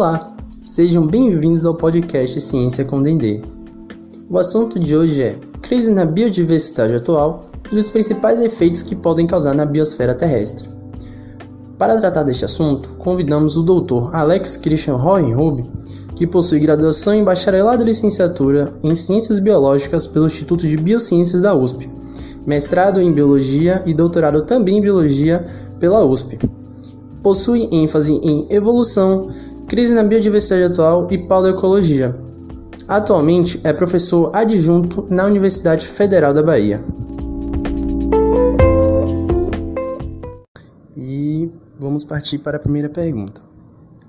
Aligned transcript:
Olá, 0.00 0.34
sejam 0.64 1.06
bem-vindos 1.06 1.66
ao 1.66 1.74
podcast 1.74 2.40
Ciência 2.40 2.86
com 2.86 3.02
Dendê. 3.02 3.42
O 4.30 4.38
assunto 4.38 4.78
de 4.78 4.96
hoje 4.96 5.22
é 5.22 5.38
crise 5.60 5.92
na 5.92 6.06
biodiversidade 6.06 6.94
atual 6.94 7.50
e 7.70 7.76
os 7.76 7.90
principais 7.90 8.40
efeitos 8.40 8.82
que 8.82 8.96
podem 8.96 9.26
causar 9.26 9.54
na 9.54 9.66
biosfera 9.66 10.14
terrestre. 10.14 10.70
Para 11.76 12.00
tratar 12.00 12.22
deste 12.22 12.46
assunto, 12.46 12.88
convidamos 12.96 13.58
o 13.58 13.62
Dr. 13.62 14.16
Alex 14.16 14.56
Christian 14.56 14.96
Hohenhub, 14.96 15.70
que 16.16 16.26
possui 16.26 16.60
graduação 16.60 17.12
em 17.12 17.22
bacharelado 17.22 17.82
e 17.82 17.84
licenciatura 17.84 18.72
em 18.82 18.94
Ciências 18.94 19.38
Biológicas 19.38 20.06
pelo 20.06 20.24
Instituto 20.24 20.66
de 20.66 20.78
Biociências 20.78 21.42
da 21.42 21.54
USP, 21.54 21.90
mestrado 22.46 23.02
em 23.02 23.12
Biologia 23.12 23.82
e 23.84 23.92
doutorado 23.92 24.46
também 24.46 24.78
em 24.78 24.80
Biologia 24.80 25.46
pela 25.78 26.02
USP. 26.02 26.38
Possui 27.22 27.68
ênfase 27.70 28.14
em 28.14 28.46
evolução, 28.48 29.28
crise 29.70 29.94
na 29.94 30.02
biodiversidade 30.02 30.64
atual 30.64 31.06
e 31.12 31.16
paleoecologia. 31.28 32.12
Atualmente 32.88 33.60
é 33.62 33.72
professor 33.72 34.32
adjunto 34.34 35.06
na 35.08 35.24
Universidade 35.24 35.86
Federal 35.86 36.34
da 36.34 36.42
Bahia. 36.42 36.84
E 40.96 41.52
vamos 41.78 42.02
partir 42.02 42.40
para 42.40 42.56
a 42.56 42.60
primeira 42.60 42.88
pergunta. 42.88 43.40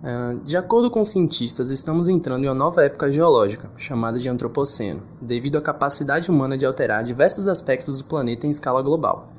Ah, 0.04 0.34
de 0.44 0.58
acordo 0.58 0.90
com 0.90 1.06
cientistas, 1.06 1.70
estamos 1.70 2.08
entrando 2.08 2.44
em 2.44 2.48
uma 2.48 2.56
nova 2.56 2.84
época 2.84 3.12
geológica, 3.12 3.70
chamada 3.78 4.18
de 4.18 4.28
Antropoceno, 4.28 5.04
devido 5.22 5.60
à 5.60 5.62
capacidade 5.62 6.32
humana 6.32 6.58
de 6.58 6.66
alterar 6.66 7.04
diversos 7.04 7.48
aspectos 7.48 8.00
do 8.00 8.06
planeta 8.06 8.48
em 8.48 8.50
escala 8.50 8.82
global. 8.82 9.30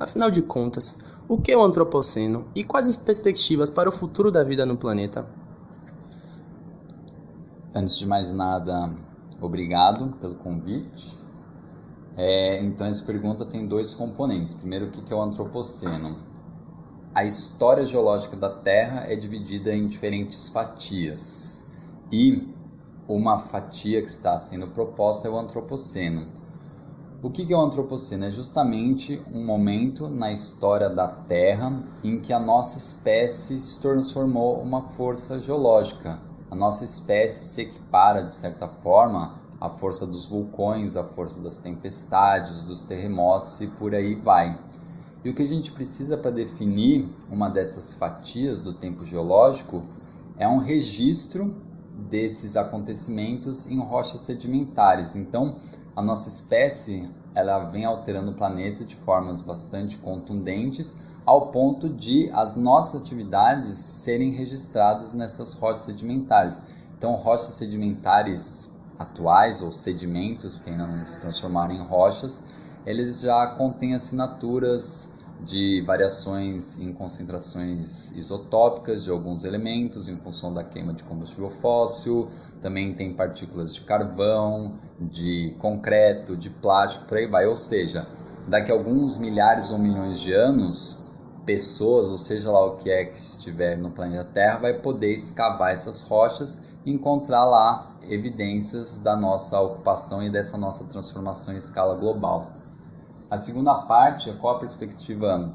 Afinal 0.00 0.28
de 0.28 0.42
contas, 0.42 0.98
o 1.28 1.38
que 1.38 1.52
é 1.52 1.56
o 1.56 1.62
Antropoceno 1.62 2.46
e 2.52 2.64
quais 2.64 2.88
as 2.88 2.96
perspectivas 2.96 3.70
para 3.70 3.88
o 3.88 3.92
futuro 3.92 4.32
da 4.32 4.42
vida 4.42 4.66
no 4.66 4.76
planeta? 4.76 5.24
Antes 7.74 7.98
de 7.98 8.06
mais 8.06 8.32
nada, 8.32 8.90
obrigado 9.42 10.12
pelo 10.18 10.36
convite. 10.36 11.18
É, 12.16 12.58
então, 12.60 12.86
essa 12.86 13.04
pergunta 13.04 13.44
tem 13.44 13.66
dois 13.66 13.94
componentes. 13.94 14.54
Primeiro, 14.54 14.86
o 14.86 14.90
que 14.90 15.12
é 15.12 15.16
o 15.16 15.20
Antropoceno? 15.20 16.16
A 17.14 17.24
história 17.24 17.84
geológica 17.84 18.36
da 18.36 18.48
Terra 18.48 19.04
é 19.12 19.16
dividida 19.16 19.74
em 19.74 19.86
diferentes 19.86 20.48
fatias 20.48 21.66
e 22.10 22.48
uma 23.06 23.38
fatia 23.38 24.00
que 24.00 24.08
está 24.08 24.38
sendo 24.38 24.68
proposta 24.68 25.28
é 25.28 25.30
o 25.30 25.38
Antropoceno. 25.38 26.26
O 27.22 27.30
que 27.30 27.52
é 27.52 27.56
o 27.56 27.60
Antropoceno? 27.60 28.24
É 28.24 28.30
justamente 28.30 29.22
um 29.30 29.44
momento 29.44 30.08
na 30.08 30.32
história 30.32 30.88
da 30.88 31.06
Terra 31.06 31.82
em 32.02 32.18
que 32.20 32.32
a 32.32 32.40
nossa 32.40 32.78
espécie 32.78 33.60
se 33.60 33.80
transformou 33.80 34.62
uma 34.62 34.82
força 34.82 35.38
geológica 35.38 36.27
a 36.50 36.54
nossa 36.54 36.84
espécie 36.84 37.44
se 37.44 37.62
equipara, 37.62 38.22
de 38.22 38.34
certa 38.34 38.66
forma, 38.66 39.34
à 39.60 39.68
força 39.68 40.06
dos 40.06 40.26
vulcões, 40.26 40.96
à 40.96 41.04
força 41.04 41.40
das 41.40 41.56
tempestades, 41.56 42.62
dos 42.62 42.82
terremotos 42.82 43.60
e 43.60 43.66
por 43.66 43.94
aí 43.94 44.14
vai. 44.14 44.58
E 45.24 45.30
o 45.30 45.34
que 45.34 45.42
a 45.42 45.46
gente 45.46 45.72
precisa 45.72 46.16
para 46.16 46.30
definir 46.30 47.08
uma 47.28 47.48
dessas 47.48 47.92
fatias 47.92 48.62
do 48.62 48.72
tempo 48.72 49.04
geológico 49.04 49.82
é 50.38 50.46
um 50.48 50.58
registro 50.58 51.54
desses 52.08 52.56
acontecimentos 52.56 53.66
em 53.66 53.78
rochas 53.80 54.20
sedimentares. 54.20 55.16
Então, 55.16 55.56
a 55.96 56.00
nossa 56.00 56.28
espécie 56.28 57.10
ela 57.34 57.58
vem 57.64 57.84
alterando 57.84 58.30
o 58.30 58.34
planeta 58.34 58.84
de 58.84 58.96
formas 58.96 59.40
bastante 59.40 59.98
contundentes, 59.98 60.94
ao 61.28 61.48
ponto 61.48 61.90
de 61.90 62.30
as 62.32 62.56
nossas 62.56 63.02
atividades 63.02 63.76
serem 63.76 64.30
registradas 64.30 65.12
nessas 65.12 65.52
rochas 65.52 65.82
sedimentares. 65.82 66.62
Então, 66.96 67.14
rochas 67.16 67.48
sedimentares 67.48 68.72
atuais 68.98 69.60
ou 69.60 69.70
sedimentos 69.70 70.54
que 70.54 70.70
ainda 70.70 70.86
não 70.86 71.06
se 71.06 71.20
transformaram 71.20 71.74
em 71.74 71.82
rochas, 71.82 72.42
eles 72.86 73.20
já 73.20 73.46
contêm 73.46 73.94
assinaturas 73.94 75.12
de 75.44 75.82
variações 75.82 76.78
em 76.78 76.94
concentrações 76.94 78.10
isotópicas 78.12 79.04
de 79.04 79.10
alguns 79.10 79.44
elementos 79.44 80.08
em 80.08 80.16
função 80.16 80.54
da 80.54 80.64
queima 80.64 80.94
de 80.94 81.04
combustível 81.04 81.50
fóssil, 81.50 82.30
também 82.62 82.94
tem 82.94 83.12
partículas 83.12 83.74
de 83.74 83.82
carvão, 83.82 84.72
de 84.98 85.54
concreto, 85.58 86.34
de 86.34 86.48
plástico, 86.48 87.04
por 87.04 87.18
aí 87.18 87.26
vai. 87.26 87.46
Ou 87.46 87.54
seja, 87.54 88.06
daqui 88.48 88.72
a 88.72 88.74
alguns 88.74 89.18
milhares 89.18 89.70
ou 89.70 89.78
milhões 89.78 90.18
de 90.18 90.32
anos, 90.32 91.06
pessoas, 91.48 92.10
ou 92.10 92.18
seja 92.18 92.52
lá 92.52 92.62
o 92.66 92.76
que 92.76 92.90
é 92.90 93.06
que 93.06 93.16
estiver 93.16 93.78
no 93.78 93.90
planeta 93.90 94.22
Terra, 94.22 94.58
vai 94.58 94.74
poder 94.74 95.14
escavar 95.14 95.72
essas 95.72 96.02
rochas 96.02 96.60
e 96.84 96.92
encontrar 96.92 97.46
lá 97.46 97.96
evidências 98.02 98.98
da 98.98 99.16
nossa 99.16 99.58
ocupação 99.58 100.22
e 100.22 100.28
dessa 100.28 100.58
nossa 100.58 100.84
transformação 100.84 101.54
em 101.54 101.56
escala 101.56 101.94
global. 101.94 102.50
A 103.30 103.38
segunda 103.38 103.74
parte 103.74 104.28
é 104.28 104.34
qual 104.34 104.56
a 104.56 104.58
perspectiva 104.58 105.50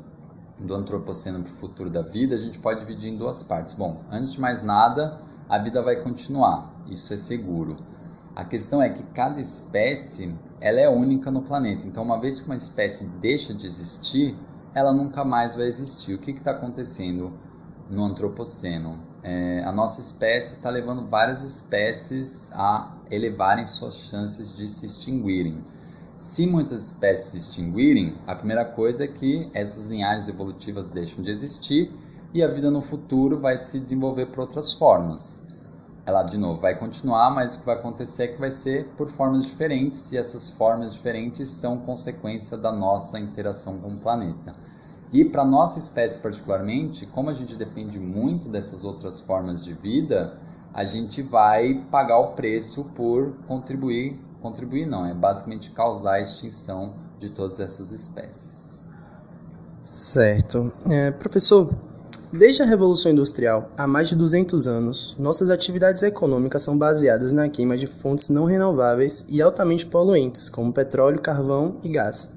do 0.59 0.74
antropoceno 0.74 1.44
para 1.44 1.52
o 1.52 1.54
futuro 1.54 1.92
da 1.92 2.02
vida, 2.02 2.34
a 2.34 2.40
gente 2.40 2.58
pode 2.58 2.80
dividir 2.80 3.14
em 3.14 3.16
duas 3.16 3.44
partes. 3.44 3.75
Bom, 3.75 3.98
antes 4.12 4.34
de 4.34 4.42
mais 4.42 4.64
nada, 4.64 5.20
a 5.48 5.60
vida 5.60 5.80
vai 5.80 5.98
continuar, 5.98 6.74
isso 6.88 7.14
é 7.14 7.18
seguro. 7.18 7.78
A 8.36 8.44
questão 8.44 8.81
é 8.81 8.90
que 8.90 9.04
cada 9.14 9.40
espécie 9.40 10.34
ela 10.60 10.80
é 10.80 10.90
única 10.90 11.30
no 11.30 11.44
planeta. 11.44 11.86
Então, 11.86 12.02
uma 12.02 12.20
vez 12.20 12.40
que 12.40 12.48
uma 12.48 12.56
espécie 12.56 13.06
deixa 13.22 13.54
de 13.54 13.68
existir, 13.68 14.36
ela 14.73 14.91
nunca 14.91 15.23
mais 15.23 15.56
vai 15.56 15.67
existir. 15.67 16.13
O 16.13 16.17
que 16.17 16.31
está 16.31 16.51
acontecendo 16.51 17.34
no 17.89 18.03
antropoceno? 18.03 19.00
É, 19.22 19.63
a 19.63 19.72
nossa 19.72 20.01
espécie 20.01 20.56
está 20.56 20.69
levando 20.69 21.07
várias 21.07 21.44
espécies 21.44 22.51
a 22.53 22.94
elevarem 23.09 23.66
suas 23.66 23.95
chances 23.95 24.56
de 24.56 24.67
se 24.67 24.85
extinguirem. 24.85 25.63
Se 26.16 26.45
muitas 26.45 26.85
espécies 26.85 27.31
se 27.31 27.38
extinguirem, 27.38 28.17
a 28.28 28.35
primeira 28.35 28.66
coisa 28.66 29.06
é 29.06 29.07
que 29.07 29.50
essas 29.53 29.88
linhagens 29.88 30.28
evolutivas 30.28 30.88
deixam 30.88 31.23
de 31.23 31.31
existir 31.31 31.91
e 32.33 32.41
a 32.44 32.47
vida 32.47 32.69
no 32.69 32.81
futuro 32.81 33.39
vai 33.39 33.57
se 33.57 33.79
desenvolver 33.79 34.28
por 34.28 34.41
outras 34.41 34.73
formas. 34.73 35.43
Ela, 36.06 36.24
de 36.24 36.38
novo, 36.38 36.59
vai 36.59 36.78
continuar, 36.78 37.31
mas 37.31 37.56
o 37.56 37.59
que 37.59 37.66
vai 37.66 37.75
acontecer 37.75 38.24
é 38.24 38.28
que 38.28 38.40
vai 38.40 38.52
ser 38.52 38.90
por 38.97 39.08
formas 39.08 39.46
diferentes 39.46 40.12
e 40.12 40.18
essas 40.18 40.50
formas 40.50 40.94
diferentes 40.94 41.50
são 41.50 41.78
consequência 41.78 42.58
da 42.58 42.72
nossa 42.72 43.19
interação 43.19 43.78
com 43.80 43.90
o 43.90 43.97
planeta. 43.97 44.53
E 45.12 45.24
para 45.24 45.46
nossa 45.46 45.80
espécie 45.80 46.19
particularmente, 46.19 47.06
como 47.06 47.30
a 47.30 47.34
gente 47.34 47.56
depende 47.56 48.00
muito 48.00 48.50
dessas 48.50 48.84
outras 48.84 49.22
formas 49.22 49.63
de 49.63 49.74
vida, 49.74 50.38
a 50.74 50.84
gente 50.84 51.22
vai 51.22 51.86
pagar 51.90 52.18
o 52.18 52.34
preço 52.34 52.84
por 52.96 53.34
contribuir 53.47 54.19
contribuir 54.44 54.86
não, 54.86 55.06
é 55.06 55.13
basicamente 55.13 55.72
causar 55.72 56.16
a 56.16 56.22
extinção 56.22 56.96
de 57.18 57.30
todas 57.30 57.62
essas 57.62 57.94
espécies. 57.94 58.90
Certo. 59.81 60.72
É, 60.90 61.12
professor, 61.12 61.74
desde 62.33 62.63
a 62.63 62.66
Revolução 62.66 63.11
Industrial, 63.11 63.69
há 63.77 63.85
mais 63.85 64.09
de 64.09 64.16
200 64.16 64.66
anos, 64.66 65.16
nossas 65.19 65.51
atividades 65.51 66.01
econômicas 66.01 66.63
são 66.63 66.75
baseadas 66.75 67.31
na 67.31 67.47
queima 67.47 67.77
de 67.77 67.85
fontes 67.85 68.29
não 68.29 68.45
renováveis 68.45 69.27
e 69.29 69.39
altamente 69.39 69.85
poluentes, 69.85 70.49
como 70.49 70.73
petróleo, 70.73 71.21
carvão 71.21 71.75
e 71.83 71.89
gás. 71.89 72.35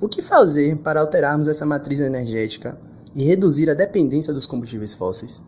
O 0.00 0.08
que 0.08 0.22
fazer 0.22 0.78
para 0.78 1.00
alterarmos 1.00 1.48
essa 1.48 1.66
matriz 1.66 2.00
energética 2.00 2.80
e 3.14 3.24
reduzir 3.24 3.68
a 3.68 3.74
dependência 3.74 4.32
dos 4.32 4.46
combustíveis 4.46 4.94
fósseis? 4.94 5.44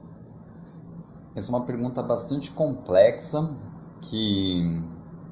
Essa 1.34 1.50
é 1.50 1.56
uma 1.56 1.65
pergunta 1.65 2.03
bastante 2.03 2.50
complexa 2.50 3.49
que 4.03 4.82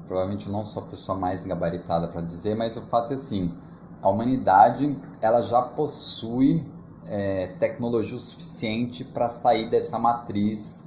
provavelmente 0.07 0.49
não 0.49 0.65
sou 0.65 0.81
a 0.81 0.85
pessoa 0.87 1.15
mais 1.15 1.43
gabaritada 1.43 2.07
para 2.07 2.21
dizer, 2.21 2.55
mas 2.55 2.75
o 2.75 2.81
fato 2.81 3.11
é 3.11 3.15
assim, 3.15 3.51
a 4.01 4.09
humanidade 4.09 4.97
ela 5.21 5.41
já 5.41 5.61
possui 5.61 6.65
é, 7.09 7.47
tecnologia 7.59 8.15
o 8.15 8.19
suficiente 8.19 9.03
para 9.03 9.27
sair 9.29 9.69
dessa 9.69 9.97
matriz 9.97 10.85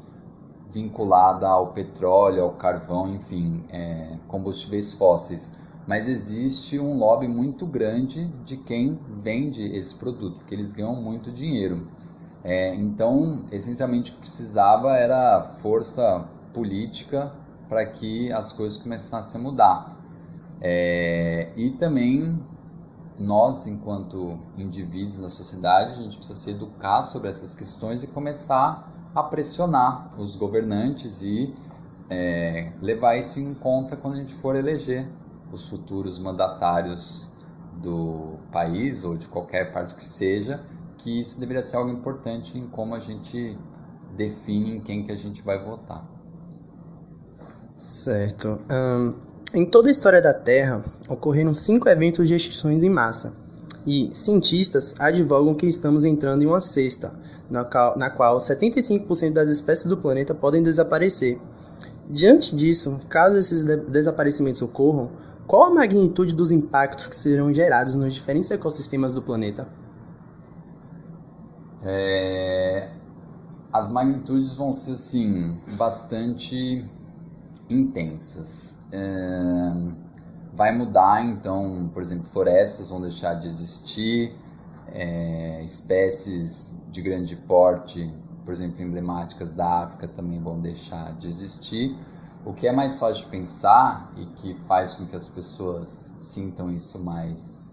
vinculada 0.71 1.49
ao 1.49 1.73
petróleo, 1.73 2.43
ao 2.43 2.53
carvão, 2.53 3.13
enfim, 3.15 3.65
é, 3.71 4.17
combustíveis 4.29 4.95
fósseis. 4.95 5.51
Mas 5.87 6.09
existe 6.09 6.79
um 6.79 6.97
lobby 6.97 7.27
muito 7.27 7.67
grande 7.67 8.27
de 8.45 8.57
quem 8.57 8.99
vende 9.09 9.65
esse 9.75 9.95
produto, 9.95 10.37
porque 10.37 10.55
eles 10.55 10.73
ganham 10.73 10.95
muito 10.95 11.33
dinheiro. 11.33 11.89
É, 12.45 12.75
então, 12.75 13.45
essencialmente, 13.51 14.13
o 14.13 14.15
que 14.15 14.21
precisava 14.21 14.97
era 14.97 15.43
força 15.43 16.29
política 16.53 17.33
para 17.69 17.85
que 17.87 18.33
as 18.33 18.53
coisas 18.53 18.79
começassem 18.79 19.41
a 19.41 19.45
mudar. 19.45 19.89
É, 20.61 21.51
e 21.57 21.71
também 21.71 22.39
nós, 23.21 23.67
enquanto 23.67 24.39
indivíduos 24.57 25.19
na 25.19 25.29
sociedade, 25.29 25.93
a 25.93 26.03
gente 26.03 26.17
precisa 26.17 26.39
se 26.39 26.51
educar 26.51 27.03
sobre 27.03 27.29
essas 27.29 27.55
questões 27.55 28.03
e 28.03 28.07
começar 28.07 28.91
a 29.15 29.23
pressionar 29.23 30.19
os 30.19 30.35
governantes 30.35 31.23
e 31.23 31.55
é, 32.09 32.73
levar 32.81 33.17
isso 33.17 33.39
em 33.39 33.53
conta 33.53 33.95
quando 33.95 34.15
a 34.15 34.17
gente 34.17 34.35
for 34.41 34.57
eleger 34.57 35.07
os 35.53 35.69
futuros 35.69 36.19
mandatários 36.19 37.33
do 37.83 38.39
país 38.51 39.05
ou 39.05 39.17
de 39.17 39.29
qualquer 39.29 39.71
parte 39.71 39.95
que 39.95 40.05
seja, 40.05 40.63
que 40.97 41.21
isso 41.21 41.39
deveria 41.39 41.63
ser 41.63 41.77
algo 41.77 41.91
importante 41.91 42.59
em 42.59 42.67
como 42.69 42.95
a 42.95 42.99
gente 42.99 43.57
definem 44.17 44.81
quem 44.81 45.03
que 45.03 45.13
a 45.13 45.17
gente 45.17 45.43
vai 45.43 45.63
votar. 45.63 46.09
Certo. 47.77 48.61
Um, 48.71 49.30
em 49.53 49.67
toda 49.67 49.89
a 49.89 49.91
história 49.91 50.23
da 50.23 50.33
Terra, 50.33 50.85
ocorreram 51.09 51.53
cinco 51.53 51.89
eventos 51.89 52.29
de 52.29 52.35
extinções 52.35 52.85
em 52.85 52.91
massa, 52.91 53.35
e 53.87 54.11
cientistas 54.15 54.95
advogam 54.99 55.55
que 55.55 55.67
estamos 55.67 56.05
entrando 56.05 56.43
em 56.43 56.47
uma 56.47 56.61
sexta, 56.61 57.13
na 57.49 57.65
qual, 57.65 57.99
na 57.99 58.11
qual 58.11 58.37
75% 58.37 59.33
das 59.33 59.49
espécies 59.49 59.87
do 59.87 59.97
planeta 59.97 60.35
podem 60.35 60.63
desaparecer. 60.63 61.39
Diante 62.09 62.55
disso, 62.55 63.01
caso 63.09 63.37
esses 63.37 63.65
de 63.65 63.77
desaparecimentos 63.77 64.63
ocorram, 64.63 65.11
qual 65.47 65.65
a 65.65 65.71
magnitude 65.71 66.33
dos 66.33 66.53
impactos 66.53 67.09
que 67.09 67.17
serão 67.17 67.53
gerados 67.53 67.97
nos 67.97 68.15
diferentes 68.15 68.51
ecossistemas 68.51 69.15
do 69.15 69.23
planeta? 69.23 69.67
É... 71.83 72.91
As 73.73 73.91
magnitudes 73.91 74.55
vão 74.55 74.71
ser, 74.71 74.93
assim, 74.93 75.59
bastante 75.77 76.85
intensas. 77.69 78.80
É, 78.93 79.73
vai 80.53 80.77
mudar, 80.77 81.25
então, 81.25 81.91
por 81.93 82.03
exemplo, 82.03 82.29
florestas 82.29 82.89
vão 82.89 83.01
deixar 83.01 83.35
de 83.35 83.47
existir, 83.49 84.35
é, 84.89 85.63
espécies 85.63 86.83
de 86.91 87.01
grande 87.01 87.37
porte, 87.37 88.13
por 88.45 88.53
exemplo, 88.53 88.83
emblemáticas 88.83 89.53
da 89.53 89.85
África 89.85 90.09
também 90.09 90.43
vão 90.43 90.61
deixar 90.61 91.15
de 91.17 91.29
existir. 91.29 91.97
O 92.45 92.53
que 92.53 92.67
é 92.67 92.73
mais 92.73 92.99
fácil 92.99 93.25
de 93.25 93.31
pensar 93.31 94.13
e 94.17 94.27
que 94.27 94.55
faz 94.65 94.95
com 94.95 95.07
que 95.07 95.15
as 95.15 95.29
pessoas 95.29 96.13
sintam 96.19 96.71
isso 96.71 96.99
mais 96.99 97.70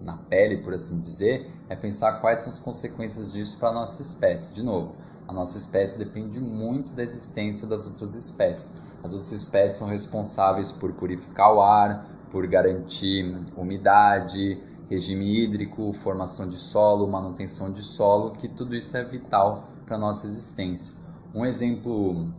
na 0.00 0.16
pele, 0.16 0.58
por 0.58 0.74
assim 0.74 1.00
dizer, 1.00 1.50
é 1.68 1.74
pensar 1.74 2.20
quais 2.20 2.40
são 2.40 2.48
as 2.48 2.60
consequências 2.60 3.32
disso 3.32 3.56
para 3.58 3.70
a 3.70 3.72
nossa 3.72 4.02
espécie. 4.02 4.52
De 4.52 4.62
novo, 4.62 4.94
a 5.26 5.32
nossa 5.32 5.58
espécie 5.58 5.98
depende 5.98 6.40
muito 6.40 6.92
da 6.94 7.02
existência 7.02 7.66
das 7.66 7.86
outras 7.86 8.14
espécies. 8.14 8.72
As 9.02 9.12
outras 9.12 9.32
espécies 9.32 9.78
são 9.78 9.88
responsáveis 9.88 10.70
por 10.70 10.92
purificar 10.92 11.52
o 11.54 11.60
ar, 11.60 12.06
por 12.30 12.46
garantir 12.46 13.24
umidade, 13.56 14.60
regime 14.88 15.42
hídrico, 15.42 15.92
formação 15.92 16.48
de 16.48 16.56
solo, 16.56 17.06
manutenção 17.08 17.72
de 17.72 17.82
solo, 17.82 18.32
que 18.32 18.48
tudo 18.48 18.74
isso 18.74 18.96
é 18.96 19.04
vital 19.04 19.68
para 19.84 19.96
a 19.96 19.98
nossa 19.98 20.26
existência. 20.26 20.94
Um 21.34 21.44
exemplo 21.44 22.32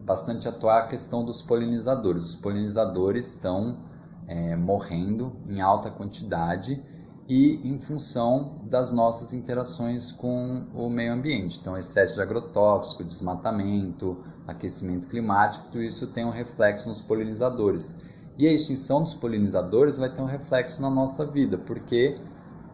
bastante 0.00 0.46
atual 0.46 0.78
é 0.78 0.82
a 0.82 0.86
questão 0.86 1.24
dos 1.24 1.42
polinizadores. 1.42 2.24
Os 2.24 2.36
polinizadores 2.36 3.28
estão 3.28 3.78
é, 4.26 4.54
morrendo 4.56 5.36
em 5.48 5.60
alta 5.60 5.90
quantidade 5.90 6.82
e 7.28 7.60
em 7.66 7.78
função 7.80 8.60
das 8.64 8.90
nossas 8.90 9.32
interações 9.32 10.12
com 10.12 10.66
o 10.74 10.90
meio 10.90 11.12
ambiente. 11.12 11.58
Então, 11.58 11.76
excesso 11.76 12.14
de 12.14 12.22
agrotóxico, 12.22 13.02
desmatamento, 13.02 14.18
aquecimento 14.46 15.08
climático, 15.08 15.66
tudo 15.72 15.82
isso 15.82 16.06
tem 16.08 16.24
um 16.24 16.30
reflexo 16.30 16.88
nos 16.88 17.00
polinizadores. 17.00 17.94
E 18.38 18.46
a 18.46 18.52
extinção 18.52 19.02
dos 19.02 19.14
polinizadores 19.14 19.96
vai 19.96 20.10
ter 20.10 20.20
um 20.20 20.26
reflexo 20.26 20.82
na 20.82 20.90
nossa 20.90 21.24
vida, 21.24 21.56
porque 21.56 22.18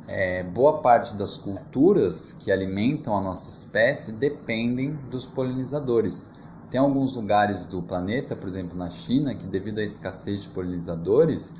é, 0.09 0.43
boa 0.43 0.79
parte 0.81 1.15
das 1.15 1.37
culturas 1.37 2.33
que 2.33 2.51
alimentam 2.51 3.17
a 3.17 3.21
nossa 3.21 3.49
espécie 3.49 4.11
dependem 4.11 4.95
dos 5.11 5.27
polinizadores. 5.27 6.31
Tem 6.71 6.81
alguns 6.81 7.15
lugares 7.15 7.67
do 7.67 7.83
planeta, 7.83 8.35
por 8.35 8.49
exemplo 8.49 8.77
na 8.77 8.89
China, 8.89 9.35
que 9.35 9.47
devido 9.47 9.79
à 9.79 9.83
escassez 9.83 10.43
de 10.43 10.49
polinizadores, 10.49 11.53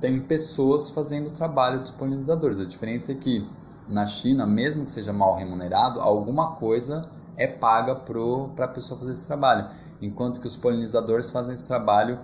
tem 0.00 0.20
pessoas 0.20 0.90
fazendo 0.90 1.28
o 1.28 1.30
trabalho 1.30 1.80
dos 1.80 1.90
polinizadores. 1.90 2.60
A 2.60 2.64
diferença 2.64 3.12
é 3.12 3.14
que 3.14 3.46
na 3.88 4.06
China, 4.06 4.46
mesmo 4.46 4.84
que 4.84 4.90
seja 4.90 5.12
mal 5.12 5.36
remunerado, 5.36 6.00
alguma 6.00 6.56
coisa 6.56 7.08
é 7.36 7.46
paga 7.46 7.94
para 7.94 8.64
a 8.64 8.68
pessoa 8.68 8.98
fazer 8.98 9.12
esse 9.12 9.26
trabalho, 9.26 9.68
enquanto 10.00 10.40
que 10.40 10.46
os 10.46 10.56
polinizadores 10.56 11.30
fazem 11.30 11.54
esse 11.54 11.66
trabalho 11.66 12.18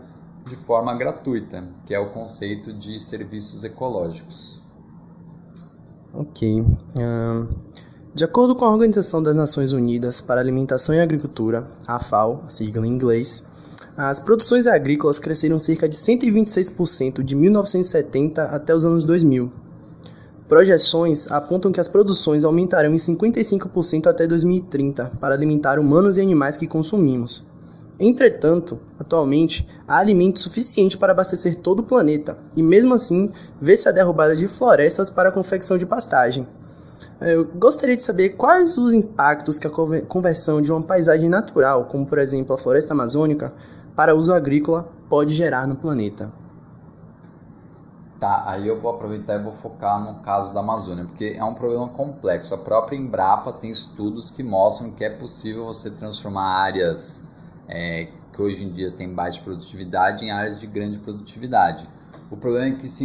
de 0.44 0.56
forma 0.56 0.94
gratuita, 0.94 1.68
que 1.86 1.94
é 1.94 1.98
o 1.98 2.10
conceito 2.10 2.72
de 2.72 2.98
serviços 2.98 3.62
ecológicos. 3.62 4.62
Ok. 6.14 6.62
de 8.14 8.24
acordo 8.24 8.54
com 8.54 8.66
a 8.66 8.70
Organização 8.70 9.22
das 9.22 9.34
Nações 9.34 9.72
Unidas 9.72 10.20
para 10.20 10.40
Alimentação 10.40 10.94
e 10.94 11.00
Agricultura, 11.00 11.66
a 11.86 11.98
FAO, 11.98 12.42
a 12.44 12.50
sigla 12.50 12.86
em 12.86 12.90
inglês, 12.90 13.48
as 13.96 14.18
produções 14.18 14.66
agrícolas 14.66 15.18
cresceram 15.18 15.58
cerca 15.58 15.88
de 15.88 15.94
126% 15.96 17.22
de 17.22 17.36
1970 17.36 18.44
até 18.44 18.74
os 18.74 18.86
anos 18.86 19.04
2000. 19.04 19.52
Projeções 20.48 21.30
apontam 21.30 21.70
que 21.70 21.80
as 21.80 21.88
produções 21.88 22.44
aumentarão 22.44 22.92
em 22.92 22.96
55% 22.96 24.06
até 24.06 24.26
2030 24.26 25.12
para 25.20 25.34
alimentar 25.34 25.78
humanos 25.78 26.16
e 26.16 26.20
animais 26.20 26.56
que 26.56 26.66
consumimos. 26.66 27.46
Entretanto, 28.00 28.80
atualmente, 28.98 29.68
há 29.86 29.98
alimento 29.98 30.40
suficiente 30.40 30.96
para 30.96 31.12
abastecer 31.12 31.56
todo 31.56 31.80
o 31.80 31.84
planeta, 31.84 32.36
e 32.56 32.62
mesmo 32.62 32.94
assim, 32.94 33.30
vê-se 33.60 33.88
a 33.88 33.92
derrubada 33.92 34.34
de 34.34 34.48
florestas 34.48 35.08
para 35.08 35.28
a 35.28 35.32
confecção 35.32 35.78
de 35.78 35.86
pastagem. 35.86 36.46
Eu 37.20 37.44
gostaria 37.44 37.94
de 37.94 38.02
saber 38.02 38.30
quais 38.30 38.76
os 38.76 38.92
impactos 38.92 39.58
que 39.58 39.66
a 39.68 39.70
conversão 39.70 40.60
de 40.60 40.72
uma 40.72 40.82
paisagem 40.82 41.28
natural, 41.28 41.84
como 41.84 42.04
por 42.04 42.18
exemplo 42.18 42.54
a 42.54 42.58
floresta 42.58 42.92
amazônica, 42.92 43.54
para 43.94 44.14
uso 44.14 44.32
agrícola 44.32 44.88
pode 45.08 45.34
gerar 45.34 45.66
no 45.66 45.76
planeta. 45.76 46.32
Tá, 48.18 48.44
aí 48.46 48.68
eu 48.68 48.80
vou 48.80 48.92
aproveitar 48.92 49.34
e 49.34 49.42
vou 49.42 49.52
focar 49.52 50.00
no 50.00 50.20
caso 50.20 50.54
da 50.54 50.60
Amazônia, 50.60 51.04
porque 51.04 51.34
é 51.36 51.42
um 51.42 51.54
problema 51.54 51.88
complexo. 51.88 52.54
A 52.54 52.58
própria 52.58 52.96
Embrapa 52.96 53.52
tem 53.52 53.68
estudos 53.68 54.30
que 54.30 54.44
mostram 54.44 54.92
que 54.92 55.04
é 55.04 55.10
possível 55.10 55.64
você 55.64 55.90
transformar 55.90 56.44
áreas 56.44 57.28
é, 57.68 58.08
que 58.32 58.40
hoje 58.40 58.64
em 58.64 58.70
dia 58.70 58.92
têm 58.92 59.12
baixa 59.12 59.40
produtividade 59.42 60.24
em 60.24 60.30
áreas 60.30 60.60
de 60.60 60.68
grande 60.68 61.00
produtividade. 61.00 61.86
O 62.30 62.36
problema 62.36 62.74
é 62.74 62.78
que 62.78 62.86
isso 62.86 63.02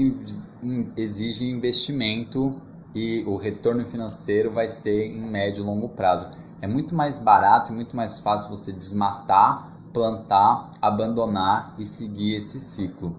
exige 0.95 1.49
investimento 1.49 2.61
e 2.93 3.23
o 3.25 3.35
retorno 3.37 3.85
financeiro 3.87 4.51
vai 4.51 4.67
ser 4.67 5.07
em 5.07 5.29
médio 5.29 5.63
e 5.63 5.65
longo 5.65 5.89
prazo. 5.89 6.29
É 6.61 6.67
muito 6.67 6.95
mais 6.95 7.19
barato 7.19 7.71
e 7.71 7.75
muito 7.75 7.95
mais 7.95 8.19
fácil 8.19 8.49
você 8.49 8.71
desmatar 8.71 9.76
plantar, 9.97 10.69
abandonar 10.79 11.73
e 11.75 11.83
seguir 11.83 12.35
esse 12.35 12.59
ciclo. 12.59 13.15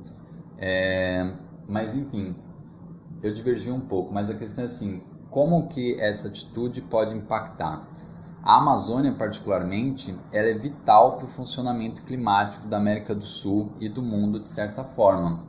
É, 0.56 1.34
mas 1.68 1.96
enfim, 1.96 2.36
eu 3.20 3.34
divergi 3.34 3.68
um 3.72 3.80
pouco, 3.80 4.14
mas 4.14 4.30
a 4.30 4.34
questão 4.34 4.62
é 4.62 4.66
assim, 4.68 5.02
como 5.28 5.66
que 5.66 6.00
essa 6.00 6.28
atitude 6.28 6.82
pode 6.82 7.16
impactar? 7.16 7.84
A 8.44 8.58
Amazônia, 8.58 9.12
particularmente, 9.12 10.16
ela 10.32 10.48
é 10.48 10.54
vital 10.54 11.16
para 11.16 11.26
o 11.26 11.28
funcionamento 11.28 12.04
climático 12.04 12.68
da 12.68 12.76
América 12.76 13.12
do 13.12 13.24
Sul 13.24 13.72
e 13.80 13.88
do 13.88 14.00
mundo 14.00 14.38
de 14.38 14.48
certa 14.48 14.84
forma. 14.84 15.42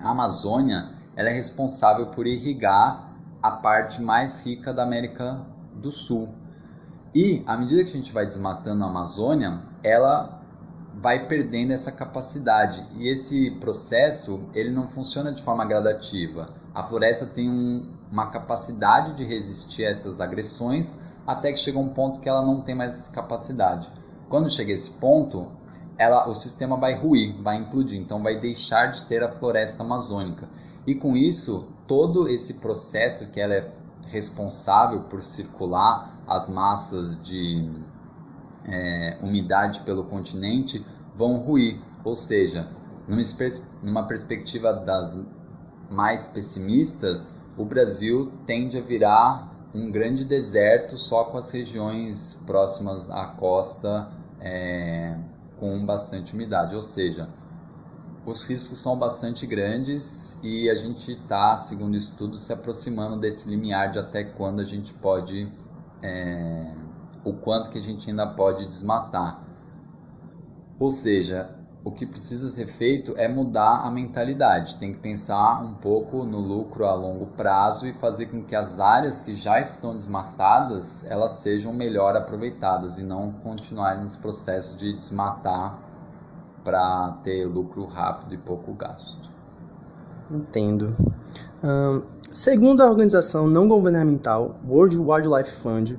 A 0.00 0.10
Amazônia 0.10 0.90
ela 1.16 1.28
é 1.28 1.32
responsável 1.32 2.06
por 2.06 2.24
irrigar 2.24 3.16
a 3.42 3.50
parte 3.50 4.00
mais 4.00 4.46
rica 4.46 4.72
da 4.72 4.84
América 4.84 5.44
do 5.74 5.90
Sul. 5.90 6.28
E 7.12 7.42
à 7.48 7.56
medida 7.56 7.82
que 7.82 7.90
a 7.90 8.00
gente 8.00 8.12
vai 8.12 8.24
desmatando 8.24 8.84
a 8.84 8.86
Amazônia, 8.86 9.60
ela 9.82 10.37
vai 11.00 11.26
perdendo 11.28 11.72
essa 11.72 11.92
capacidade 11.92 12.84
e 12.96 13.08
esse 13.08 13.52
processo 13.52 14.48
ele 14.52 14.70
não 14.70 14.88
funciona 14.88 15.32
de 15.32 15.42
forma 15.42 15.64
gradativa. 15.64 16.50
A 16.74 16.82
floresta 16.82 17.24
tem 17.24 17.48
um, 17.48 17.88
uma 18.10 18.26
capacidade 18.30 19.12
de 19.12 19.24
resistir 19.24 19.84
a 19.84 19.90
essas 19.90 20.20
agressões 20.20 20.98
até 21.24 21.52
que 21.52 21.58
chega 21.58 21.78
um 21.78 21.90
ponto 21.90 22.20
que 22.20 22.28
ela 22.28 22.42
não 22.42 22.62
tem 22.62 22.74
mais 22.74 22.94
essa 22.98 23.12
capacidade. 23.12 23.90
Quando 24.28 24.50
chega 24.50 24.72
esse 24.72 24.90
ponto, 24.92 25.46
ela, 25.96 26.28
o 26.28 26.34
sistema 26.34 26.76
vai 26.76 26.98
ruir, 26.98 27.34
vai 27.42 27.56
implodir, 27.56 28.00
então 28.00 28.22
vai 28.22 28.40
deixar 28.40 28.86
de 28.86 29.02
ter 29.02 29.22
a 29.22 29.30
floresta 29.30 29.82
amazônica. 29.84 30.48
E 30.86 30.94
com 30.94 31.16
isso, 31.16 31.68
todo 31.86 32.28
esse 32.28 32.54
processo 32.54 33.30
que 33.30 33.40
ela 33.40 33.54
é 33.54 33.72
responsável 34.06 35.02
por 35.02 35.22
circular 35.22 36.18
as 36.26 36.48
massas 36.48 37.22
de 37.22 37.70
é, 38.68 39.18
umidade 39.22 39.80
pelo 39.80 40.04
continente 40.04 40.84
vão 41.14 41.38
ruir. 41.38 41.80
Ou 42.04 42.14
seja, 42.14 42.68
numa, 43.82 44.06
perspectiva 44.06 44.72
das 44.72 45.20
mais 45.90 46.28
pessimistas, 46.28 47.30
o 47.56 47.64
Brasil 47.64 48.32
tende 48.46 48.78
a 48.78 48.80
virar 48.80 49.52
um 49.74 49.90
grande 49.90 50.24
deserto 50.24 50.96
só 50.96 51.24
com 51.24 51.36
as 51.36 51.50
regiões 51.50 52.40
próximas 52.46 53.10
à 53.10 53.26
costa 53.26 54.10
é, 54.40 55.16
com 55.58 55.84
bastante 55.84 56.34
umidade. 56.34 56.76
Ou 56.76 56.82
seja, 56.82 57.28
os 58.24 58.48
riscos 58.48 58.78
são 58.82 58.98
bastante 58.98 59.46
grandes 59.46 60.38
e 60.42 60.70
a 60.70 60.74
gente 60.74 61.12
está, 61.12 61.56
segundo 61.56 61.96
estudos, 61.96 62.40
se 62.40 62.52
aproximando 62.52 63.16
desse 63.16 63.48
limiar 63.48 63.90
de 63.90 63.98
até 63.98 64.22
quando 64.22 64.60
a 64.60 64.64
gente 64.64 64.94
pode 64.94 65.50
é, 66.02 66.74
o 67.28 67.34
quanto 67.34 67.70
que 67.70 67.78
a 67.78 67.82
gente 67.82 68.08
ainda 68.10 68.26
pode 68.26 68.66
desmatar. 68.66 69.40
Ou 70.78 70.90
seja, 70.90 71.50
o 71.84 71.90
que 71.90 72.04
precisa 72.04 72.50
ser 72.50 72.66
feito 72.66 73.14
é 73.16 73.28
mudar 73.28 73.86
a 73.86 73.90
mentalidade. 73.90 74.76
Tem 74.76 74.92
que 74.92 74.98
pensar 74.98 75.62
um 75.62 75.74
pouco 75.74 76.24
no 76.24 76.38
lucro 76.38 76.84
a 76.84 76.94
longo 76.94 77.26
prazo 77.26 77.86
e 77.86 77.92
fazer 77.92 78.26
com 78.26 78.42
que 78.42 78.54
as 78.54 78.78
áreas 78.78 79.22
que 79.22 79.34
já 79.34 79.60
estão 79.60 79.94
desmatadas 79.94 81.04
elas 81.04 81.32
sejam 81.32 81.72
melhor 81.72 82.16
aproveitadas 82.16 82.98
e 82.98 83.02
não 83.02 83.32
continuarem 83.32 84.02
nesse 84.02 84.18
processo 84.18 84.76
de 84.76 84.92
desmatar 84.92 85.78
para 86.62 87.12
ter 87.24 87.46
lucro 87.46 87.86
rápido 87.86 88.34
e 88.34 88.38
pouco 88.38 88.74
gasto. 88.74 89.30
Entendo. 90.30 90.94
Segundo 92.30 92.82
a 92.82 92.90
organização 92.90 93.46
não 93.46 93.66
governamental 93.66 94.56
World 94.68 94.98
Wildlife 94.98 95.52
Fund, 95.62 95.98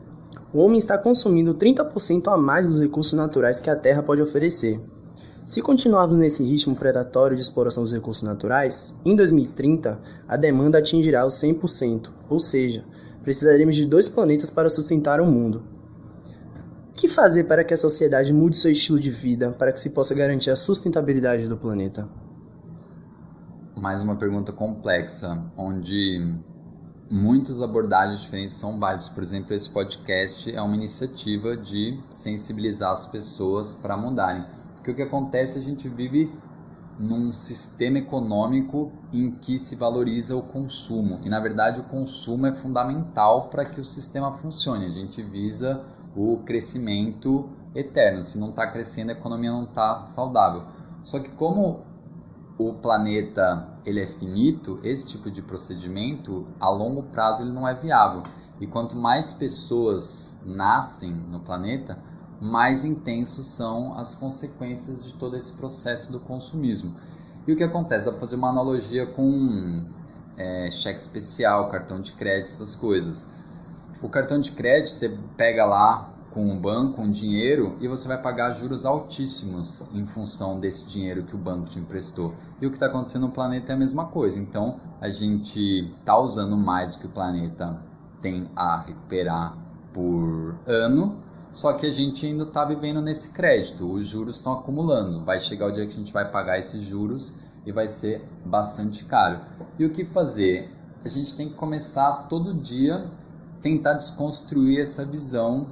o 0.51 0.60
homem 0.60 0.79
está 0.79 0.98
consumindo 0.98 1.53
30% 1.53 2.27
a 2.34 2.38
mais 2.38 2.65
dos 2.65 2.79
recursos 2.79 3.13
naturais 3.13 3.60
que 3.60 3.70
a 3.70 3.75
Terra 3.75 4.01
pode 4.01 4.22
oferecer. 4.22 4.79
Se 5.46 5.62
continuarmos 5.62 6.18
nesse 6.18 6.44
ritmo 6.44 6.75
predatório 6.75 7.36
de 7.36 7.41
exploração 7.41 7.84
dos 7.84 7.94
recursos 7.94 8.24
naturais, 8.24 8.96
em 9.06 9.15
2030 9.15 10.00
a 10.27 10.38
demanda 10.38 10.77
atingirá 10.77 11.25
os 11.25 11.36
100%, 11.36 12.10
ou 12.27 12.39
seja, 12.39 12.84
precisaremos 13.24 13.75
de 13.75 13.86
dois 13.86 14.08
planetas 14.08 14.50
para 14.50 14.70
sustentar 14.70 15.22
o 15.22 15.25
mundo. 15.25 15.63
O 16.89 16.94
que 16.94 17.08
fazer 17.08 17.46
para 17.46 17.63
que 17.63 17.74
a 17.74 17.77
sociedade 17.77 18.34
mude 18.34 18.58
seu 18.58 18.72
estilo 18.72 19.00
de 19.00 19.10
vida 19.10 19.51
para 19.51 19.72
que 19.72 19.79
se 19.79 19.91
possa 19.91 20.13
garantir 20.13 20.50
a 20.50 20.56
sustentabilidade 20.56 21.48
do 21.48 21.58
planeta? 21.58 22.10
Mais 23.75 24.01
uma 24.01 24.18
pergunta 24.18 24.51
complexa, 24.51 25.46
onde 25.56 26.41
muitas 27.09 27.61
abordagens 27.61 28.21
diferentes 28.21 28.55
são 28.55 28.79
válidas. 28.79 29.09
Por 29.09 29.23
exemplo, 29.23 29.53
esse 29.53 29.69
podcast 29.69 30.53
é 30.53 30.61
uma 30.61 30.75
iniciativa 30.75 31.57
de 31.57 31.99
sensibilizar 32.09 32.91
as 32.91 33.05
pessoas 33.05 33.73
para 33.73 33.97
mudarem. 33.97 34.45
Porque 34.75 34.91
o 34.91 34.95
que 34.95 35.01
acontece, 35.01 35.57
a 35.57 35.61
gente 35.61 35.89
vive 35.89 36.31
num 36.99 37.31
sistema 37.31 37.97
econômico 37.97 38.91
em 39.11 39.31
que 39.31 39.57
se 39.57 39.75
valoriza 39.75 40.35
o 40.35 40.41
consumo. 40.41 41.19
E 41.23 41.29
na 41.29 41.39
verdade, 41.39 41.79
o 41.79 41.85
consumo 41.85 42.45
é 42.45 42.53
fundamental 42.53 43.49
para 43.49 43.65
que 43.65 43.79
o 43.79 43.85
sistema 43.85 44.33
funcione. 44.33 44.85
A 44.85 44.91
gente 44.91 45.21
visa 45.21 45.81
o 46.15 46.37
crescimento 46.39 47.49
eterno. 47.73 48.21
Se 48.21 48.37
não 48.37 48.49
está 48.49 48.67
crescendo, 48.67 49.09
a 49.09 49.13
economia 49.13 49.51
não 49.51 49.63
está 49.63 50.03
saudável. 50.03 50.65
Só 51.03 51.19
que 51.19 51.29
como 51.29 51.88
o 52.59 52.73
planeta 52.73 53.69
ele 53.85 54.01
é 54.01 54.05
finito, 54.05 54.81
esse 54.83 55.07
tipo 55.07 55.31
de 55.31 55.41
procedimento 55.41 56.45
a 56.59 56.69
longo 56.69 57.03
prazo 57.03 57.41
ele 57.41 57.53
não 57.53 57.65
é 57.65 57.73
viável. 57.73 58.21
E 58.59 58.67
quanto 58.67 58.97
mais 58.97 59.31
pessoas 59.31 60.41
nascem 60.45 61.13
no 61.29 61.39
planeta, 61.39 61.97
mais 62.41 62.83
intensos 62.83 63.45
são 63.45 63.97
as 63.97 64.13
consequências 64.13 65.05
de 65.05 65.13
todo 65.13 65.37
esse 65.37 65.53
processo 65.53 66.11
do 66.11 66.19
consumismo. 66.19 66.93
E 67.47 67.53
o 67.53 67.55
que 67.55 67.63
acontece? 67.63 68.03
Dá 68.03 68.11
para 68.11 68.19
fazer 68.19 68.35
uma 68.35 68.49
analogia 68.49 69.07
com 69.07 69.77
é, 70.35 70.69
cheque 70.69 70.99
especial, 70.99 71.69
cartão 71.69 72.01
de 72.01 72.11
crédito, 72.11 72.47
essas 72.47 72.75
coisas. 72.75 73.31
O 74.01 74.09
cartão 74.09 74.37
de 74.37 74.51
crédito 74.51 74.89
você 74.89 75.17
pega 75.37 75.65
lá 75.65 76.13
com 76.31 76.51
o 76.51 76.59
banco 76.59 77.01
um 77.01 77.12
dinheiro 77.12 77.75
e 77.79 77.88
você 77.88 78.07
vai 78.07 78.21
pagar 78.21 78.51
juros 78.51 78.86
altíssimos 78.86 79.83
em 79.93 80.05
função 80.05 80.59
desse 80.59 80.88
dinheiro 80.88 81.24
que 81.24 81.36
o 81.36 81.38
banco 81.38 81.69
te 81.69 81.79
emprestou. 81.79 82.33
E 82.62 82.65
o 82.65 82.69
que 82.69 82.75
está 82.75 82.86
acontecendo 82.86 83.24
no 83.24 83.31
planeta 83.31 83.71
é 83.71 83.75
a 83.75 83.77
mesma 83.77 84.05
coisa. 84.07 84.39
Então 84.39 84.79
a 85.01 85.09
gente 85.09 85.91
está 86.00 86.17
usando 86.17 86.55
mais 86.55 86.95
do 86.95 87.01
que 87.01 87.07
o 87.07 87.09
planeta 87.09 87.81
tem 88.21 88.48
a 88.55 88.81
recuperar 88.81 89.57
por 89.93 90.55
ano, 90.67 91.17
só 91.51 91.74
que 91.74 91.86
a 91.86 91.91
gente 91.91 92.25
ainda 92.25 92.43
está 92.43 92.63
vivendo 92.63 93.01
nesse 93.01 93.31
crédito. 93.31 93.91
Os 93.91 94.05
juros 94.05 94.38
estão 94.38 94.53
acumulando. 94.53 95.24
Vai 95.24 95.39
chegar 95.39 95.67
o 95.67 95.71
dia 95.71 95.86
que 95.86 95.93
a 95.93 95.95
gente 95.95 96.13
vai 96.13 96.29
pagar 96.29 96.59
esses 96.59 96.81
juros 96.81 97.33
e 97.65 97.71
vai 97.71 97.88
ser 97.88 98.24
bastante 98.45 99.05
caro. 99.05 99.41
E 99.77 99.86
o 99.86 99.89
que 99.89 100.05
fazer? 100.05 100.71
A 101.03 101.07
gente 101.07 101.36
tem 101.36 101.50
que 101.50 101.55
começar 101.55 102.27
todo 102.29 102.53
dia 102.53 103.09
tentar 103.62 103.93
desconstruir 103.93 104.79
essa 104.79 105.03
visão 105.05 105.67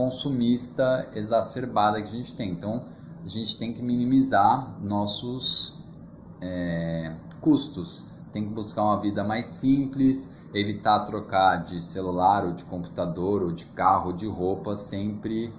consumista 0.00 1.10
exacerbada 1.14 2.00
que 2.00 2.08
a 2.08 2.12
gente 2.12 2.34
tem. 2.34 2.52
Então, 2.52 2.86
a 3.22 3.28
gente 3.28 3.58
tem 3.58 3.70
que 3.70 3.82
minimizar 3.82 4.78
nossos 4.80 5.84
é, 6.40 7.14
custos. 7.42 8.10
Tem 8.32 8.42
que 8.44 8.48
buscar 8.48 8.84
uma 8.84 8.98
vida 8.98 9.22
mais 9.22 9.44
simples, 9.44 10.30
evitar 10.54 11.00
trocar 11.00 11.62
de 11.64 11.82
celular 11.82 12.46
ou 12.46 12.54
de 12.54 12.64
computador 12.64 13.42
ou 13.42 13.52
de 13.52 13.66
carro 13.66 14.06
ou 14.06 14.12
de 14.14 14.26
roupa 14.26 14.74
sempre 14.74 15.52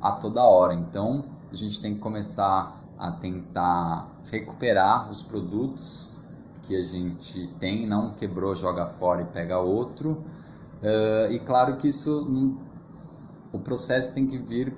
a 0.00 0.12
toda 0.12 0.44
hora. 0.44 0.74
Então, 0.74 1.24
a 1.50 1.54
gente 1.56 1.80
tem 1.80 1.94
que 1.94 2.00
começar 2.00 2.80
a 2.96 3.10
tentar 3.10 4.08
recuperar 4.30 5.10
os 5.10 5.24
produtos 5.24 6.16
que 6.62 6.76
a 6.76 6.82
gente 6.82 7.48
tem, 7.58 7.84
não 7.84 8.12
quebrou, 8.12 8.54
joga 8.54 8.86
fora 8.86 9.22
e 9.22 9.24
pega 9.24 9.58
outro. 9.58 10.22
Uh, 10.80 11.32
e 11.32 11.40
claro 11.40 11.76
que 11.76 11.88
isso 11.88 12.24
o 13.52 13.58
processo 13.58 14.14
tem 14.14 14.26
que 14.26 14.38
vir 14.38 14.74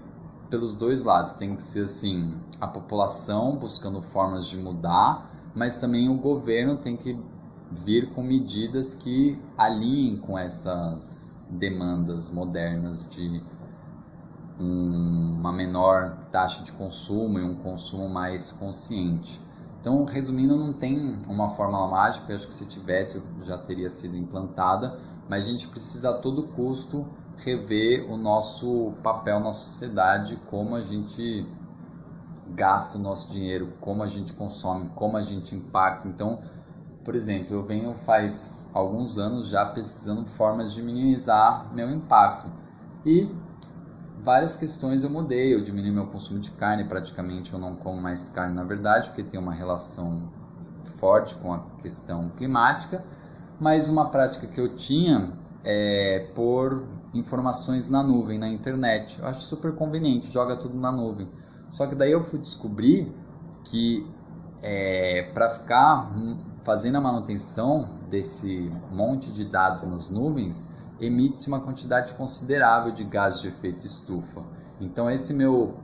pelos 0.49 0.77
dois 0.77 1.05
lados. 1.05 1.33
Tem 1.33 1.55
que 1.55 1.63
ser 1.63 1.85
assim, 1.85 2.35
a 2.61 2.67
população 2.67 3.57
buscando 3.57 4.03
formas 4.03 4.47
de 4.47 4.57
mudar, 4.59 5.31
mas 5.55 5.79
também 5.79 6.09
o 6.09 6.17
governo 6.17 6.77
tem 6.77 6.97
que 6.97 7.19
vir 7.71 8.11
com 8.11 8.23
medidas 8.23 8.95
que 8.95 9.41
alinhem 9.57 10.17
com 10.17 10.37
essas 10.37 11.45
demandas 11.49 12.31
modernas 12.31 13.09
de 13.09 13.43
um, 14.59 15.37
uma 15.39 15.53
menor 15.53 16.17
taxa 16.31 16.63
de 16.65 16.73
consumo 16.73 17.39
e 17.39 17.43
um 17.43 17.55
consumo 17.57 18.09
mais 18.09 18.53
consciente. 18.53 19.41
Então, 19.81 20.05
resumindo, 20.05 20.57
não 20.57 20.75
tem 20.75 21.23
uma 21.27 21.49
fórmula 21.49 21.89
mágica, 21.89 22.31
eu 22.31 22.37
acho 22.37 22.47
que 22.47 22.53
se 22.53 22.67
tivesse 22.67 23.23
já 23.43 23.57
teria 23.57 23.89
sido 23.89 24.17
implantada, 24.17 24.99
mas 25.29 25.47
a 25.47 25.49
gente 25.49 25.69
precisa 25.69 26.11
a 26.11 26.13
todo 26.13 26.43
custo 26.49 27.07
rever 27.45 28.11
o 28.11 28.17
nosso 28.17 28.93
papel 29.03 29.41
na 29.41 29.53
sociedade, 29.53 30.37
como 30.49 30.75
a 30.75 30.83
gente 30.83 31.47
gasta 32.55 32.99
o 32.99 33.01
nosso 33.01 33.33
dinheiro, 33.33 33.73
como 33.81 34.03
a 34.03 34.07
gente 34.07 34.33
consome, 34.33 34.91
como 34.95 35.17
a 35.17 35.23
gente 35.23 35.55
impacta. 35.55 36.09
Então, 36.09 36.41
por 37.05 37.15
exemplo, 37.15 37.57
eu 37.57 37.63
venho 37.63 37.95
faz 37.95 38.71
alguns 38.75 39.19
anos 39.19 39.49
já 39.49 39.65
pesquisando 39.65 40.27
formas 40.27 40.73
de 40.73 40.83
minimizar 40.83 41.73
meu 41.73 41.91
impacto. 41.91 42.47
E 43.05 43.31
várias 44.23 44.57
questões 44.57 45.03
eu 45.03 45.11
mudei, 45.11 45.55
eu 45.55 45.63
diminui 45.63 45.91
meu 45.91 46.07
consumo 46.07 46.41
de 46.41 46.51
carne, 46.51 46.85
praticamente 46.85 47.53
eu 47.53 47.59
não 47.59 47.75
como 47.75 48.01
mais 48.01 48.29
carne 48.29 48.55
na 48.55 48.65
verdade, 48.65 49.09
porque 49.09 49.23
tem 49.23 49.41
uma 49.41 49.55
relação 49.55 50.29
forte 50.97 51.35
com 51.37 51.53
a 51.53 51.61
questão 51.81 52.29
climática, 52.37 53.03
mas 53.59 53.89
uma 53.89 54.11
prática 54.11 54.47
que 54.47 54.61
eu 54.61 54.75
tinha 54.75 55.33
é 55.65 56.31
por 56.35 56.85
informações 57.13 57.89
na 57.91 58.03
nuvem, 58.03 58.39
na 58.39 58.49
internet. 58.49 59.19
Eu 59.19 59.27
acho 59.27 59.43
super 59.43 59.73
conveniente, 59.75 60.31
joga 60.31 60.57
tudo 60.57 60.79
na 60.79 60.91
nuvem. 60.91 61.29
Só 61.69 61.87
que 61.87 61.95
daí 61.95 62.13
eu 62.13 62.23
fui 62.23 62.39
descobrir 62.39 63.13
que 63.65 64.07
é, 64.63 65.31
para 65.35 65.51
ficar 65.51 66.13
fazendo 66.65 66.97
a 66.97 67.01
manutenção 67.01 67.99
desse 68.11 68.71
monte 68.91 69.33
de 69.33 69.45
dados 69.45 69.83
nas 69.83 70.11
nuvens, 70.11 70.69
emite-se 71.01 71.49
uma 71.49 71.61
quantidade 71.61 72.15
considerável 72.15 72.93
de 72.93 73.05
gases 73.05 73.41
de 73.41 73.49
efeito 73.49 73.87
estufa. 73.87 74.43
Então 74.81 75.11
esse 75.11 75.33
meu 75.33 75.75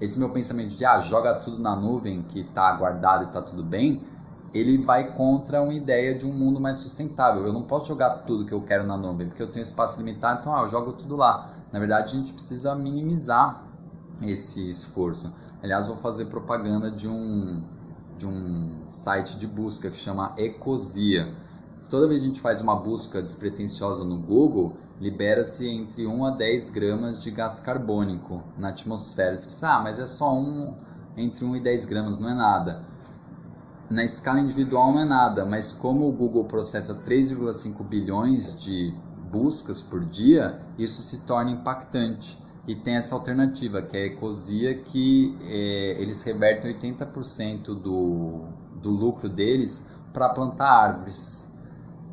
esse 0.00 0.18
meu 0.18 0.30
pensamento 0.30 0.74
de 0.74 0.84
ah, 0.84 0.98
joga 0.98 1.34
tudo 1.34 1.60
na 1.60 1.76
nuvem 1.76 2.22
que 2.22 2.40
está 2.40 2.72
guardado 2.72 3.24
e 3.24 3.26
está 3.26 3.42
tudo 3.42 3.62
bem, 3.62 4.02
ele 4.52 4.78
vai 4.78 5.12
contra 5.12 5.62
uma 5.62 5.72
ideia 5.72 6.14
de 6.14 6.26
um 6.26 6.32
mundo 6.32 6.60
mais 6.60 6.78
sustentável. 6.78 7.46
Eu 7.46 7.52
não 7.52 7.62
posso 7.62 7.86
jogar 7.86 8.10
tudo 8.24 8.44
que 8.44 8.52
eu 8.52 8.60
quero 8.60 8.86
na 8.86 8.96
nuvem, 8.96 9.28
porque 9.28 9.42
eu 9.42 9.48
tenho 9.48 9.62
espaço 9.62 9.98
limitado, 9.98 10.40
então 10.40 10.54
ah, 10.54 10.62
eu 10.62 10.68
jogo 10.68 10.92
tudo 10.92 11.16
lá. 11.16 11.50
Na 11.72 11.78
verdade, 11.78 12.16
a 12.16 12.18
gente 12.18 12.32
precisa 12.32 12.74
minimizar 12.74 13.64
esse 14.22 14.68
esforço. 14.68 15.32
Aliás, 15.62 15.86
vou 15.86 15.96
fazer 15.96 16.26
propaganda 16.26 16.90
de 16.90 17.08
um, 17.08 17.62
de 18.18 18.26
um 18.26 18.90
site 18.90 19.38
de 19.38 19.46
busca 19.46 19.88
que 19.88 19.96
chama 19.96 20.34
Ecosia. 20.36 21.32
Toda 21.88 22.08
vez 22.08 22.20
que 22.20 22.26
a 22.26 22.30
gente 22.30 22.40
faz 22.40 22.60
uma 22.60 22.74
busca 22.74 23.22
despretensiosa 23.22 24.04
no 24.04 24.16
Google, 24.16 24.76
libera-se 25.00 25.68
entre 25.68 26.06
1 26.06 26.24
a 26.24 26.30
10 26.30 26.70
gramas 26.70 27.22
de 27.22 27.30
gás 27.30 27.60
carbônico 27.60 28.42
na 28.58 28.70
atmosfera. 28.70 29.38
Você 29.38 29.46
pensa, 29.46 29.76
ah, 29.76 29.80
mas 29.80 29.98
é 29.98 30.06
só 30.06 30.34
um, 30.34 30.74
entre 31.16 31.44
1 31.44 31.56
e 31.56 31.60
10 31.60 31.84
gramas, 31.84 32.18
não 32.18 32.30
é 32.30 32.34
nada 32.34 32.90
na 33.90 34.04
escala 34.04 34.38
individual 34.38 34.92
não 34.92 35.00
é 35.00 35.04
nada, 35.04 35.44
mas 35.44 35.72
como 35.72 36.08
o 36.08 36.12
Google 36.12 36.44
processa 36.44 36.94
3,5 36.94 37.82
bilhões 37.84 38.62
de 38.62 38.94
buscas 39.30 39.82
por 39.82 40.04
dia, 40.04 40.60
isso 40.78 41.02
se 41.02 41.26
torna 41.26 41.50
impactante. 41.50 42.38
E 42.68 42.76
tem 42.76 42.94
essa 42.94 43.16
alternativa, 43.16 43.82
que 43.82 43.96
é 43.96 44.02
a 44.02 44.06
Ecosia, 44.06 44.76
que 44.76 45.36
é, 45.42 46.00
eles 46.00 46.22
revertem 46.22 46.72
80% 46.72 47.74
do, 47.74 48.44
do 48.80 48.90
lucro 48.90 49.28
deles 49.28 49.84
para 50.12 50.28
plantar 50.28 50.70
árvores. 50.70 51.52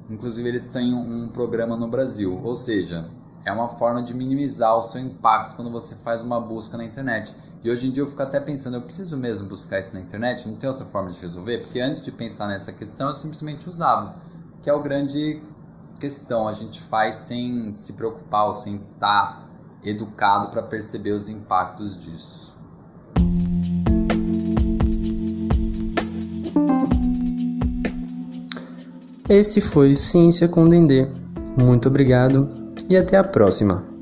Inclusive, 0.09 0.49
eles 0.49 0.67
têm 0.69 0.95
um 0.95 1.27
programa 1.27 1.77
no 1.77 1.87
Brasil. 1.87 2.41
Ou 2.43 2.55
seja, 2.55 3.07
é 3.45 3.51
uma 3.51 3.69
forma 3.69 4.01
de 4.01 4.15
minimizar 4.15 4.75
o 4.75 4.81
seu 4.81 4.99
impacto 4.99 5.55
quando 5.55 5.69
você 5.69 5.95
faz 5.95 6.21
uma 6.21 6.39
busca 6.39 6.75
na 6.75 6.85
internet. 6.85 7.35
E 7.63 7.71
hoje 7.71 7.87
em 7.87 7.91
dia 7.91 8.03
eu 8.03 8.07
fico 8.07 8.21
até 8.21 8.39
pensando, 8.39 8.77
eu 8.77 8.81
preciso 8.81 9.17
mesmo 9.17 9.47
buscar 9.47 9.79
isso 9.79 9.93
na 9.93 9.99
internet? 9.99 10.47
Não 10.47 10.55
tem 10.55 10.69
outra 10.69 10.85
forma 10.85 11.09
de 11.09 11.19
resolver? 11.19 11.59
Porque 11.59 11.79
antes 11.79 12.03
de 12.03 12.11
pensar 12.11 12.47
nessa 12.47 12.71
questão, 12.71 13.09
eu 13.09 13.15
simplesmente 13.15 13.67
usava, 13.69 14.15
que 14.61 14.69
é 14.69 14.73
o 14.73 14.81
grande 14.81 15.41
questão. 15.99 16.47
A 16.47 16.53
gente 16.53 16.81
faz 16.81 17.15
sem 17.15 17.73
se 17.73 17.93
preocupar 17.93 18.45
ou 18.45 18.53
sem 18.53 18.75
estar 18.75 19.49
educado 19.83 20.49
para 20.49 20.61
perceber 20.61 21.11
os 21.11 21.27
impactos 21.27 22.01
disso. 22.01 22.55
Esse 29.27 29.59
foi 29.59 29.93
Ciência 29.95 30.47
com 30.47 30.69
Dendê. 30.69 31.07
Muito 31.57 31.89
obrigado 31.89 32.47
e 32.89 32.95
até 32.95 33.17
a 33.17 33.23
próxima. 33.23 33.96